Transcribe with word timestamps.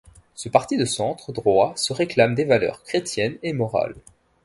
Ce 0.33 0.49
parti 0.49 0.77
de 0.77 0.85
centre 0.85 1.31
droit 1.31 1.73
se 1.77 1.93
réclame 1.93 2.33
des 2.33 2.43
valeurs 2.45 2.81
chrétiennes 2.81 3.37
et 3.43 3.53
morales. 3.53 3.93